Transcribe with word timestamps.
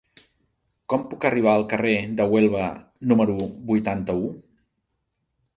Com 0.93 1.03
puc 1.11 1.27
arribar 1.29 1.53
al 1.57 1.67
carrer 1.75 1.93
de 2.21 2.27
Huelva 2.31 2.63
número 3.13 3.37
vuitanta-u? 3.73 4.33